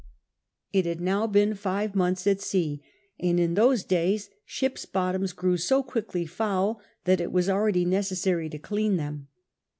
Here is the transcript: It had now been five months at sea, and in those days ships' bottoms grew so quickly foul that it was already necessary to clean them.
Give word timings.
It 0.73 0.87
had 0.87 0.99
now 0.99 1.27
been 1.27 1.53
five 1.53 1.93
months 1.93 2.25
at 2.25 2.41
sea, 2.41 2.81
and 3.19 3.39
in 3.39 3.53
those 3.53 3.83
days 3.83 4.31
ships' 4.45 4.83
bottoms 4.87 5.31
grew 5.31 5.57
so 5.57 5.83
quickly 5.83 6.25
foul 6.25 6.81
that 7.03 7.21
it 7.21 7.31
was 7.31 7.47
already 7.47 7.85
necessary 7.85 8.49
to 8.49 8.57
clean 8.57 8.97
them. 8.97 9.27